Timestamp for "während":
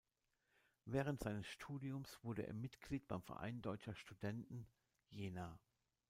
0.85-1.19